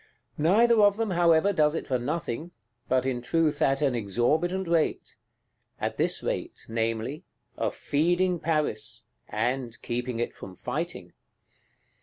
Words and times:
Neither 0.39 0.81
of 0.81 0.97
them, 0.97 1.11
however, 1.11 1.53
does 1.53 1.75
it 1.75 1.85
for 1.85 1.99
nothing; 1.99 2.49
but, 2.89 3.05
in 3.05 3.21
truth, 3.21 3.61
at 3.61 3.83
an 3.83 3.93
exorbitant 3.93 4.67
rate. 4.67 5.15
At 5.79 5.97
this 5.97 6.23
rate, 6.23 6.65
namely: 6.67 7.23
of 7.55 7.75
feeding 7.75 8.39
Paris, 8.39 9.03
and 9.29 9.79
keeping 9.83 10.19
it 10.19 10.33
from 10.33 10.55
fighting. 10.55 11.13